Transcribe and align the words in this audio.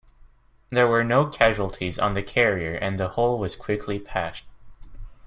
There 0.71 0.87
were 0.87 1.03
no 1.03 1.27
casualties 1.27 1.99
on 1.99 2.15
the 2.15 2.23
carrier 2.23 2.73
and 2.73 2.99
the 2.99 3.09
hole 3.09 3.37
was 3.37 3.55
quickly 3.55 3.99
patched. 3.99 4.47